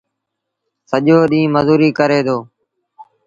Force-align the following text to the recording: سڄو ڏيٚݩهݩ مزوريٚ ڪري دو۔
سڄو 0.89 1.17
ڏيٚݩهݩ 1.31 1.53
مزوريٚ 1.55 1.95
ڪري 1.97 2.19
دو۔ 2.27 2.37